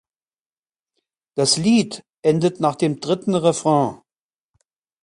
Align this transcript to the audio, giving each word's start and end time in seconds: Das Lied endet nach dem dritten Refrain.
Das 1.35 1.57
Lied 1.57 2.03
endet 2.23 2.59
nach 2.59 2.75
dem 2.75 3.01
dritten 3.01 3.35
Refrain. 3.35 4.01